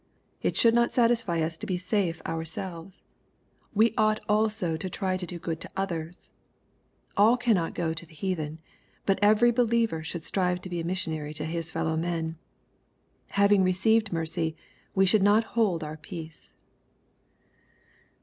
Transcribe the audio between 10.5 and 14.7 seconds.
to be a missionary to his fellow men. Having received mercy,